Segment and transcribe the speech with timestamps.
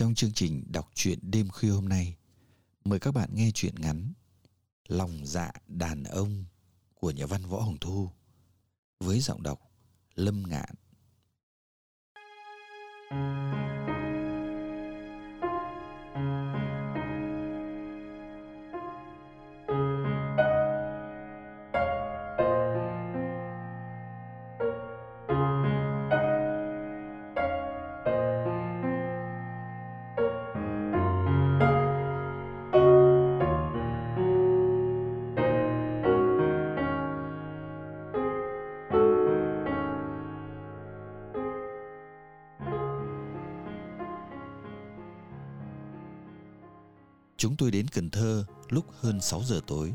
[0.00, 2.16] Trong chương trình đọc truyện đêm khuya hôm nay,
[2.84, 4.12] mời các bạn nghe truyện ngắn
[4.88, 6.44] Lòng dạ đàn ông
[6.94, 8.10] của nhà văn Võ Hồng Thu
[9.00, 9.60] với giọng đọc
[10.14, 10.74] Lâm Ngạn.
[13.10, 13.79] Chúng
[47.60, 49.94] tôi đến Cần Thơ lúc hơn 6 giờ tối.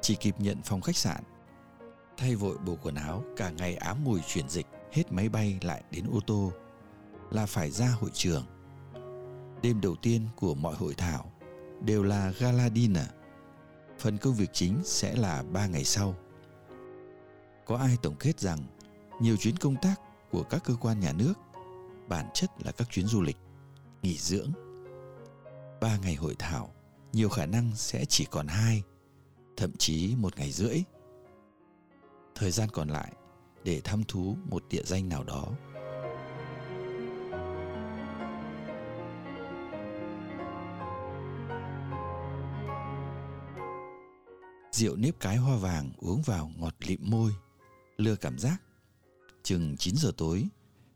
[0.00, 1.22] Chỉ kịp nhận phòng khách sạn.
[2.16, 5.84] Thay vội bộ quần áo cả ngày ám mùi chuyển dịch hết máy bay lại
[5.90, 6.52] đến ô tô
[7.30, 8.46] là phải ra hội trường.
[9.62, 11.32] Đêm đầu tiên của mọi hội thảo
[11.80, 13.06] đều là gala dinner.
[13.98, 16.14] Phần công việc chính sẽ là 3 ngày sau.
[17.66, 18.58] Có ai tổng kết rằng
[19.20, 21.34] nhiều chuyến công tác của các cơ quan nhà nước
[22.08, 23.36] bản chất là các chuyến du lịch,
[24.02, 24.65] nghỉ dưỡng
[25.80, 26.74] ba ngày hội thảo,
[27.12, 28.82] nhiều khả năng sẽ chỉ còn hai,
[29.56, 30.82] thậm chí một ngày rưỡi.
[32.34, 33.12] Thời gian còn lại
[33.64, 35.48] để thăm thú một địa danh nào đó.
[44.72, 47.32] Rượu nếp cái hoa vàng uống vào ngọt lịm môi
[47.96, 48.62] lưa cảm giác.
[49.42, 50.48] Chừng 9 giờ tối,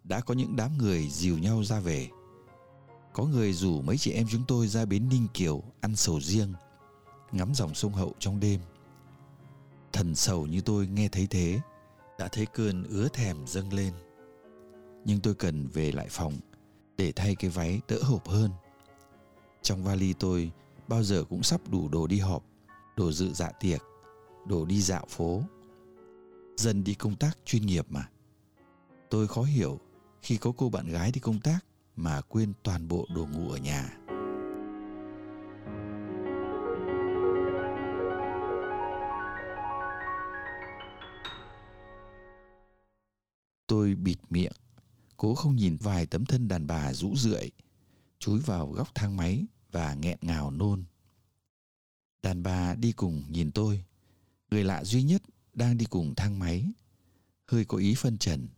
[0.04, 2.08] đã có những đám người dìu nhau ra về
[3.12, 6.54] có người rủ mấy chị em chúng tôi ra bến Ninh Kiều ăn sầu riêng,
[7.32, 8.60] ngắm dòng sông Hậu trong đêm.
[9.92, 11.60] Thần sầu như tôi nghe thấy thế,
[12.18, 13.94] đã thấy cơn ứa thèm dâng lên.
[15.04, 16.32] Nhưng tôi cần về lại phòng
[16.96, 18.50] để thay cái váy đỡ hộp hơn.
[19.62, 20.52] Trong vali tôi
[20.88, 22.44] bao giờ cũng sắp đủ đồ đi họp,
[22.96, 23.82] đồ dự dạ tiệc,
[24.46, 25.42] đồ đi dạo phố.
[26.56, 28.08] Dần đi công tác chuyên nghiệp mà.
[29.10, 29.80] Tôi khó hiểu
[30.22, 31.60] khi có cô bạn gái đi công tác
[32.02, 33.96] mà quên toàn bộ đồ ngủ ở nhà.
[43.66, 44.52] Tôi bịt miệng,
[45.16, 47.50] cố không nhìn vài tấm thân đàn bà rũ rượi,
[48.18, 50.84] chúi vào góc thang máy và nghẹn ngào nôn.
[52.22, 53.84] Đàn bà đi cùng nhìn tôi,
[54.50, 55.22] người lạ duy nhất
[55.54, 56.72] đang đi cùng thang máy,
[57.46, 58.48] hơi có ý phân trần.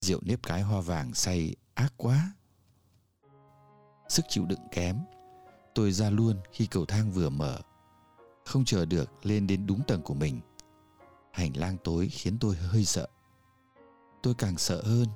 [0.00, 2.32] Rượu nếp cái hoa vàng say ác quá.
[4.08, 4.98] Sức chịu đựng kém.
[5.74, 7.58] Tôi ra luôn khi cầu thang vừa mở.
[8.44, 10.40] Không chờ được lên đến đúng tầng của mình.
[11.32, 13.08] Hành lang tối khiến tôi hơi sợ.
[14.22, 15.06] Tôi càng sợ hơn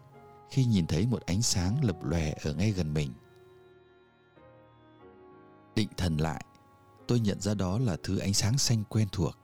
[0.50, 3.12] khi nhìn thấy một ánh sáng lập lòe ở ngay gần mình.
[5.74, 6.44] Định thần lại,
[7.08, 9.36] tôi nhận ra đó là thứ ánh sáng xanh quen thuộc.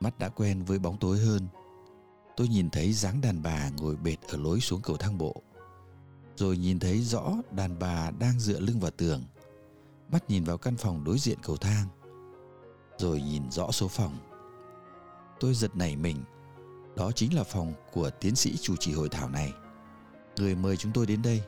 [0.00, 1.48] Mắt đã quen với bóng tối hơn.
[2.36, 5.42] Tôi nhìn thấy dáng đàn bà ngồi bệt ở lối xuống cầu thang bộ
[6.36, 9.24] rồi nhìn thấy rõ đàn bà đang dựa lưng vào tường,
[10.12, 11.86] mắt nhìn vào căn phòng đối diện cầu thang,
[12.98, 14.18] rồi nhìn rõ số phòng.
[15.40, 16.16] Tôi giật nảy mình,
[16.96, 19.52] đó chính là phòng của tiến sĩ chủ trì hội thảo này.
[20.36, 21.42] Người mời chúng tôi đến đây.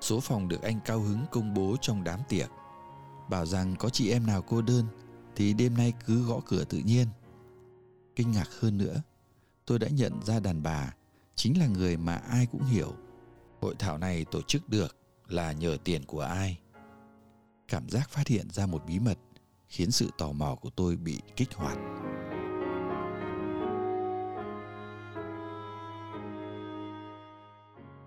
[0.00, 2.50] Số phòng được anh cao hứng công bố trong đám tiệc,
[3.30, 4.84] bảo rằng có chị em nào cô đơn
[5.36, 7.06] thì đêm nay cứ gõ cửa tự nhiên.
[8.16, 9.02] Kinh ngạc hơn nữa,
[9.66, 10.94] tôi đã nhận ra đàn bà
[11.34, 12.92] chính là người mà ai cũng hiểu.
[13.66, 14.96] Hội thảo này tổ chức được
[15.28, 16.58] là nhờ tiền của ai?
[17.68, 19.18] Cảm giác phát hiện ra một bí mật
[19.68, 21.78] khiến sự tò mò của tôi bị kích hoạt.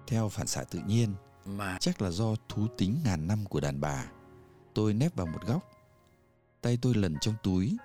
[0.08, 1.14] Theo phản xạ tự nhiên,
[1.46, 4.06] mà chắc là do thú tính ngàn năm của đàn bà,
[4.74, 5.64] tôi nép vào một góc.
[6.62, 7.78] Tay tôi lần trong túi,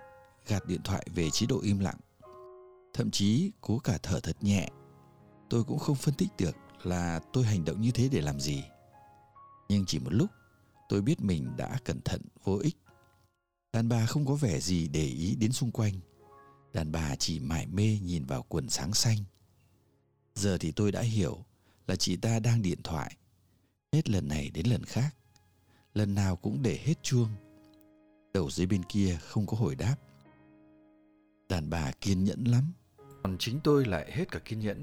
[0.47, 1.99] gạt điện thoại về chế độ im lặng.
[2.93, 4.69] Thậm chí cố cả thở thật nhẹ.
[5.51, 6.57] Tôi cũng không phân tích được
[6.87, 8.65] là tôi hành động như thế để làm gì.
[9.69, 10.31] Nhưng chỉ một lúc,
[10.89, 12.77] tôi biết mình đã cẩn thận vô ích.
[13.73, 15.95] Đàn bà không có vẻ gì để ý đến xung quanh.
[16.73, 19.19] Đàn bà chỉ mải mê nhìn vào quần sáng xanh.
[20.35, 21.45] Giờ thì tôi đã hiểu
[21.87, 23.17] là chị ta đang điện thoại.
[23.93, 25.17] Hết lần này đến lần khác.
[25.95, 27.29] Lần nào cũng để hết chuông.
[28.35, 29.97] Đầu dưới bên kia không có hồi đáp.
[31.49, 32.73] Đàn bà kiên nhẫn lắm.
[33.23, 34.83] Còn chính tôi lại hết cả kiên nhẫn.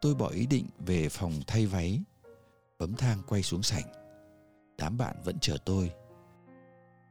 [0.00, 2.00] Tôi bỏ ý định về phòng thay váy.
[2.78, 3.92] Bấm thang quay xuống sảnh.
[4.78, 5.90] Đám bạn vẫn chờ tôi.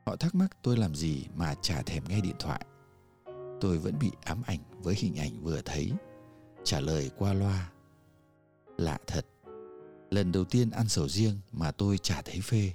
[0.06, 2.66] Họ thắc mắc tôi làm gì mà chả thèm nghe điện thoại.
[3.62, 5.92] Tôi vẫn bị ám ảnh với hình ảnh vừa thấy.
[6.64, 7.72] Trả lời qua loa.
[8.78, 9.26] Lạ thật.
[10.12, 12.74] Lần đầu tiên ăn sầu riêng mà tôi chả thấy phê.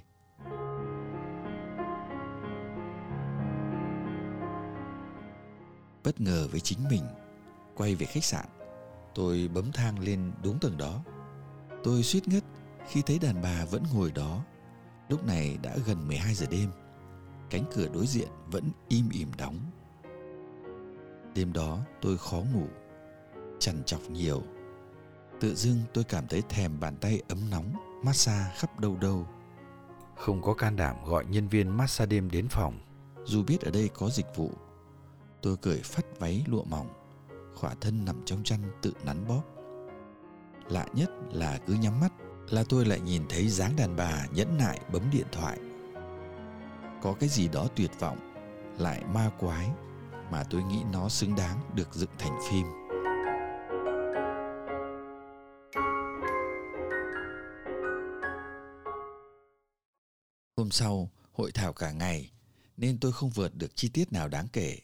[6.03, 7.03] Bất ngờ với chính mình,
[7.75, 8.45] quay về khách sạn,
[9.15, 11.01] tôi bấm thang lên đúng tầng đó.
[11.83, 12.43] Tôi suýt ngất
[12.87, 14.43] khi thấy đàn bà vẫn ngồi đó.
[15.09, 16.69] Lúc này đã gần 12 giờ đêm.
[17.49, 19.59] Cánh cửa đối diện vẫn im ỉm đóng.
[21.35, 22.67] Đêm đó tôi khó ngủ,
[23.59, 24.43] chằn chọc nhiều.
[25.39, 27.73] Tự dưng tôi cảm thấy thèm bàn tay ấm nóng,
[28.03, 29.27] massage khắp đâu đâu.
[30.15, 32.79] Không có can đảm gọi nhân viên massage đêm đến phòng,
[33.25, 34.51] dù biết ở đây có dịch vụ.
[35.41, 36.89] Tôi cởi phát váy lụa mỏng,
[37.55, 39.43] khỏa thân nằm trong chăn tự nắn bóp.
[40.69, 42.13] Lạ nhất là cứ nhắm mắt
[42.49, 45.59] là tôi lại nhìn thấy dáng đàn bà nhẫn nại bấm điện thoại.
[47.01, 48.33] Có cái gì đó tuyệt vọng,
[48.77, 49.69] lại ma quái
[50.31, 52.65] mà tôi nghĩ nó xứng đáng được dựng thành phim.
[60.57, 62.31] Hôm sau, hội thảo cả ngày
[62.77, 64.79] nên tôi không vượt được chi tiết nào đáng kể.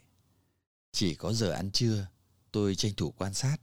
[0.92, 2.08] Chỉ có giờ ăn trưa,
[2.52, 3.58] tôi tranh thủ quan sát.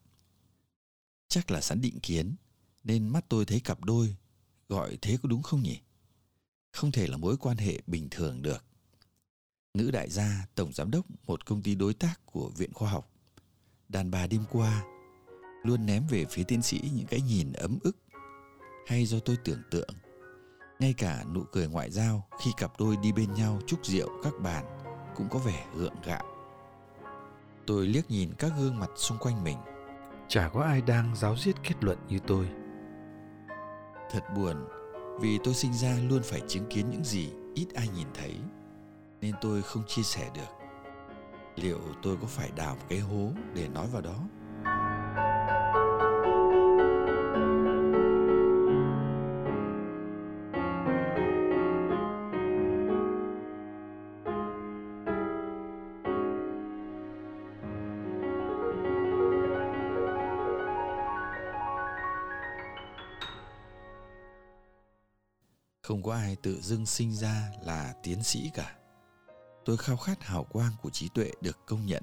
[1.29, 2.35] Chắc là sẵn định kiến,
[2.85, 4.17] nên mắt tôi thấy cặp đôi,
[4.69, 5.81] gọi thế có đúng không nhỉ?
[6.73, 8.65] Không thể là mối quan hệ bình thường được.
[9.75, 13.13] Nữ đại gia, tổng giám đốc một công ty đối tác của Viện Khoa học.
[13.89, 14.85] Đàn bà đêm qua
[15.67, 17.97] luôn ném về phía tiến sĩ những cái nhìn ấm ức
[18.87, 19.91] hay do tôi tưởng tượng
[20.79, 24.33] ngay cả nụ cười ngoại giao khi cặp đôi đi bên nhau chúc rượu các
[24.43, 24.65] bàn
[25.17, 26.36] cũng có vẻ gượng gạo
[27.67, 29.57] tôi liếc nhìn các gương mặt xung quanh mình.
[30.29, 32.49] Chả có ai đang giáo diết kết luận như tôi.
[34.11, 34.57] Thật buồn
[35.21, 38.35] vì tôi sinh ra luôn phải chứng kiến những gì ít ai nhìn thấy
[39.21, 40.67] nên tôi không chia sẻ được.
[41.57, 44.17] Liệu tôi có phải đào một cái hố để nói vào đó
[65.87, 68.77] không có ai tự dưng sinh ra là tiến sĩ cả
[69.65, 72.03] tôi khao khát hào quang của trí tuệ được công nhận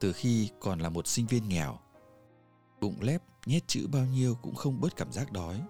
[0.00, 1.78] từ khi còn là một sinh viên nghèo
[2.80, 5.62] bụng lép nhét chữ bao nhiêu cũng không bớt cảm giác đói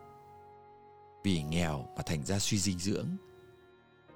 [1.24, 3.06] vì nghèo mà thành ra suy dinh dưỡng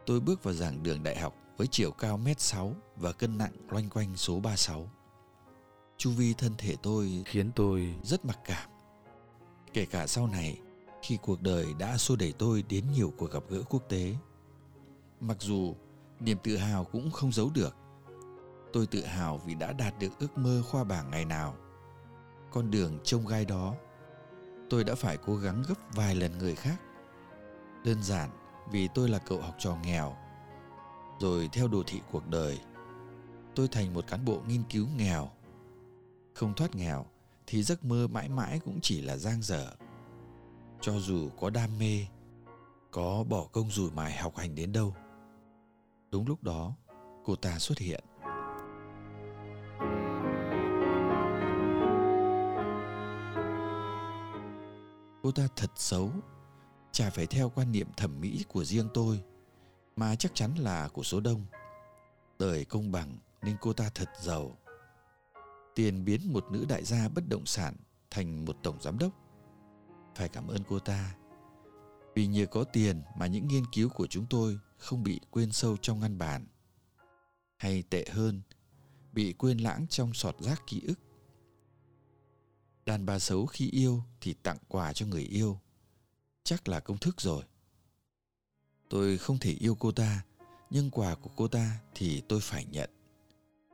[0.07, 3.53] tôi bước vào giảng đường đại học với chiều cao mét sáu và cân nặng
[3.69, 4.91] loanh quanh số 36.
[5.97, 8.71] Chu vi thân thể tôi khiến tôi rất mặc cảm.
[9.73, 10.59] Kể cả sau này,
[11.07, 14.15] khi cuộc đời đã xô đẩy tôi đến nhiều cuộc gặp gỡ quốc tế.
[15.21, 15.75] Mặc dù
[16.21, 17.77] niềm tự hào cũng không giấu được.
[18.73, 21.57] Tôi tự hào vì đã đạt được ước mơ khoa bảng ngày nào.
[22.51, 23.75] Con đường trông gai đó,
[24.71, 26.81] tôi đã phải cố gắng gấp vài lần người khác.
[27.85, 28.31] Đơn giản
[28.71, 30.17] vì tôi là cậu học trò nghèo.
[31.21, 32.61] Rồi theo đồ thị cuộc đời,
[33.55, 35.31] tôi thành một cán bộ nghiên cứu nghèo.
[36.35, 37.07] Không thoát nghèo
[37.47, 39.77] thì giấc mơ mãi mãi cũng chỉ là giang dở.
[40.85, 42.07] Cho dù có đam mê,
[42.91, 44.95] có bỏ công rủi mài học hành đến đâu
[46.11, 46.75] Đúng lúc đó,
[47.25, 48.05] cô ta xuất hiện.
[55.23, 56.11] Cô ta thật xấu,
[56.93, 59.23] chả phải theo quan niệm thẩm mỹ của riêng tôi,
[59.97, 61.45] mà chắc chắn là của số đông.
[62.39, 64.59] Đời công bằng nên cô ta thật giàu.
[65.75, 67.75] Tiền biến một nữ đại gia bất động sản
[68.11, 69.24] thành một tổng giám đốc.
[70.15, 71.15] Phải cảm ơn cô ta.
[72.15, 75.77] Vì nhờ có tiền mà những nghiên cứu của chúng tôi không bị quên sâu
[75.77, 76.47] trong ngăn bàn
[77.57, 78.43] hay tệ hơn,
[79.13, 80.99] bị quên lãng trong sọt rác ký ức
[82.87, 85.61] đàn bà xấu khi yêu thì tặng quà cho người yêu
[86.45, 87.45] chắc là công thức rồi
[88.95, 90.25] tôi không thể yêu cô ta,
[90.71, 92.91] Nhưng quà của cô ta thì tôi phải nhận.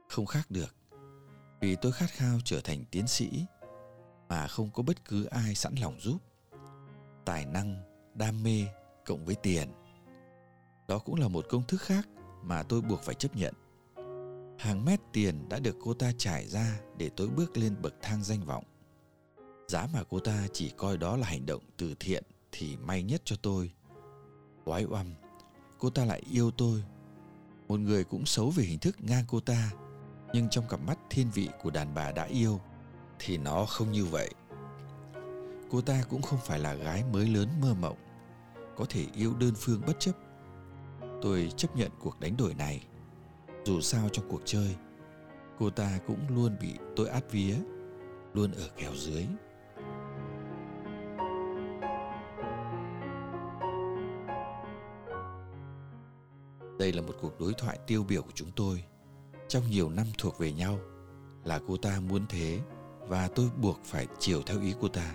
[0.09, 0.75] Không khác được.
[1.61, 3.45] Vì tôi khát khao trở thành tiến sĩ,
[4.29, 6.19] mà không có bất cứ ai sẵn lòng giúp.
[7.25, 7.77] Tài năng,
[8.15, 8.67] đam mê
[9.05, 9.73] cộng với tiền.
[10.89, 12.09] Đó cũng là một công thức khác
[12.43, 13.55] mà tôi buộc phải chấp nhận.
[14.59, 18.25] Hàng mét tiền đã được cô ta trải ra để tôi bước lên bậc thang
[18.25, 18.65] danh vọng.
[19.69, 23.23] Giá mà cô ta chỉ coi đó là hành động từ thiện thì may nhất
[23.25, 23.73] cho tôi.
[24.65, 25.15] Oái oăm,
[25.79, 26.85] cô ta lại yêu tôi.
[27.69, 29.71] Một người cũng xấu về hình thức ngang cô ta,
[30.33, 32.61] nhưng trong cặp mắt thiên vị của đàn bà đã yêu
[33.19, 34.31] thì nó không như vậy.
[35.71, 37.97] Cô ta cũng không phải là gái mới lớn mơ mộng,
[38.77, 40.13] có thể yêu đơn phương bất chấp.
[41.23, 42.87] Tôi chấp nhận cuộc đánh đổi này.
[43.65, 44.77] Dù sao trong cuộc chơi,
[45.59, 47.55] cô ta cũng luôn bị tôi át vía,
[48.35, 49.27] luôn ở kèo dưới.
[56.79, 58.85] Đây là một cuộc đối thoại tiêu biểu của chúng tôi.
[59.49, 60.79] Trong nhiều năm thuộc về nhau,
[61.45, 62.61] là cô ta muốn thế
[63.01, 65.15] và tôi buộc phải chiều theo ý cô ta.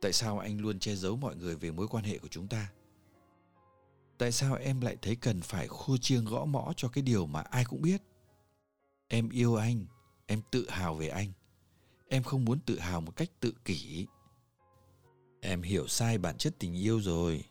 [0.00, 2.72] Tại sao anh luôn che giấu mọi người về mối quan hệ của chúng ta?
[4.18, 7.40] Tại sao em lại thấy cần phải khua chiêng gõ mõ cho cái điều mà
[7.40, 8.02] ai cũng biết?
[9.08, 9.86] Em yêu anh,
[10.26, 11.32] em tự hào về anh.
[12.08, 14.06] Em không muốn tự hào một cách tự kỷ.
[15.40, 17.44] Em hiểu sai bản chất tình yêu rồi.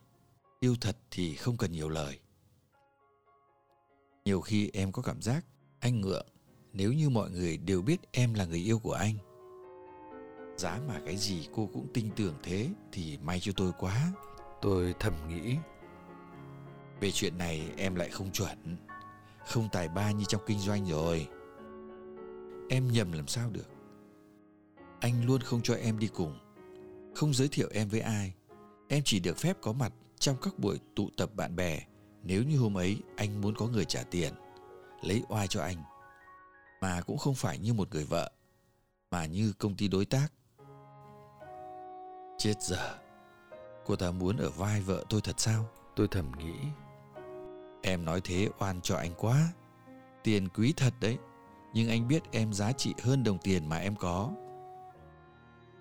[0.60, 2.20] Yêu thật thì không cần nhiều lời.
[4.26, 5.46] Nhiều khi em có cảm giác
[5.80, 6.28] anh ngượng
[6.74, 9.18] nếu như mọi người đều biết em là người yêu của anh.
[10.58, 14.12] Giá mà cái gì cô cũng tin tưởng thế thì may cho tôi quá.
[14.62, 15.56] Tôi thầm nghĩ.
[17.00, 18.78] Về chuyện này em lại không chuẩn,
[19.48, 21.28] không tài ba như trong kinh doanh rồi.
[22.70, 23.68] Em nhầm làm sao được.
[25.00, 26.38] Anh luôn không cho em đi cùng,
[27.16, 28.34] không giới thiệu em với ai.
[28.88, 31.80] Em chỉ được phép có mặt trong các buổi tụ tập bạn bè
[32.24, 34.34] nếu như hôm ấy anh muốn có người trả tiền
[35.02, 35.84] lấy oai cho anh
[36.82, 38.32] mà cũng không phải như một người vợ
[39.12, 40.28] mà như công ty đối tác
[42.38, 42.98] chết giờ
[43.86, 45.66] cô ta muốn ở vai vợ tôi thật sao?
[45.96, 46.56] Tôi thầm nghĩ.
[47.82, 49.54] Em nói thế oan cho anh quá.
[50.24, 51.18] Tiền quý thật đấy.
[51.74, 54.32] Nhưng anh biết em giá trị hơn đồng tiền mà em có.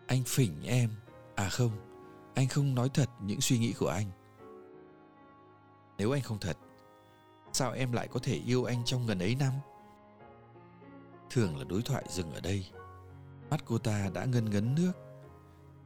[0.06, 0.90] Anh phỉnh em.
[1.34, 1.70] À không
[2.34, 4.06] anh không nói thật những suy nghĩ của anh.
[5.98, 6.56] Nếu anh không thật
[7.52, 9.52] sao em lại có thể yêu anh trong gần ấy năm?
[11.30, 12.66] Thường là đối thoại dừng ở đây.
[13.50, 14.92] Mắt cô ta đã ngân ngấn nước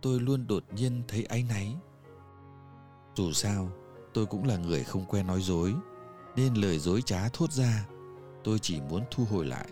[0.02, 1.76] tôi luôn đột nhiên thấy áy náy.
[3.14, 3.68] Dù sao
[4.14, 5.74] tôi cũng là người không quen nói dối
[6.36, 7.86] nên lời dối trá thốt ra
[8.44, 9.68] tôi chỉ muốn thu hồi lại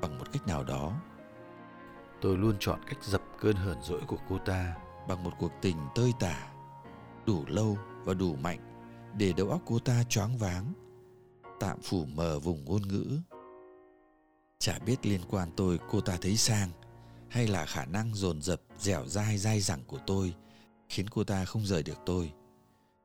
[0.00, 0.92] bằng một cách nào đó.
[2.20, 4.76] Tôi luôn chọn cách dập cơn hờn dỗi của cô ta
[5.08, 6.52] bằng một cuộc tình tơi tả
[7.26, 8.58] đủ lâu và đủ mạnh
[9.18, 10.72] để đầu óc cô ta choáng váng
[11.60, 13.20] tạm phủ mờ vùng ngôn ngữ.
[14.58, 16.68] Chả biết liên quan tôi cô ta thấy sang
[17.32, 20.34] hay là khả năng dồn dập, dẻo dai dai dẳng của tôi
[20.88, 22.32] khiến cô ta không rời được tôi.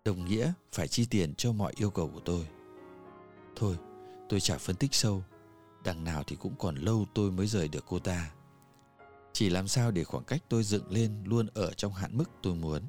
[0.06, 2.48] Đồng nghĩa phải chi tiền cho mọi yêu cầu của tôi.
[3.56, 3.76] Thôi,
[4.30, 5.24] tôi chả phân tích sâu.
[5.84, 8.32] Đằng nào thì cũng còn lâu tôi mới rời được cô ta.
[9.34, 12.56] Chỉ làm sao để khoảng cách tôi dựng lên luôn ở trong hạn mức tôi
[12.56, 12.82] muốn.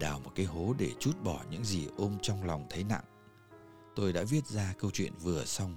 [0.00, 3.04] Đào một cái hố để chút bỏ những gì ôm trong lòng thấy nặng.
[3.96, 5.76] Tôi đã viết ra câu chuyện vừa xong.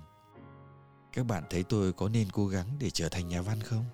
[1.14, 3.86] Các bạn thấy tôi có nên cố gắng để trở thành nhà văn không?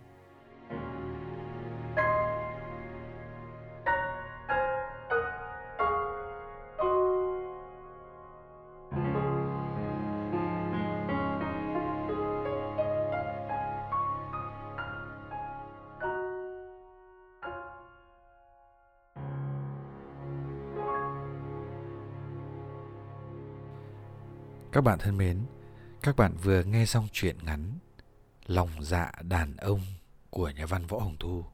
[24.72, 25.46] Các bạn thân mến,
[26.02, 27.80] các bạn vừa nghe xong chuyện ngắn
[28.46, 29.82] Lòng dạ đàn ông
[30.30, 31.46] của nhà văn Võ Hồng Thu.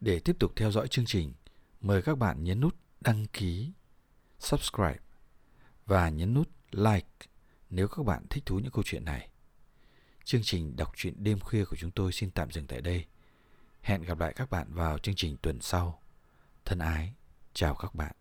[0.00, 1.32] Để tiếp tục theo dõi chương trình,
[1.80, 3.72] mời các bạn nhấn nút đăng ký,
[4.38, 4.98] subscribe
[5.86, 7.08] và nhấn nút like
[7.70, 9.28] nếu các bạn thích thú những câu chuyện này.
[10.24, 13.04] Chương trình đọc truyện đêm khuya của chúng tôi xin tạm dừng tại đây.
[13.80, 16.02] Hẹn gặp lại các bạn vào chương trình tuần sau.
[16.64, 17.12] Thân ái,
[17.54, 18.12] chào các bạn.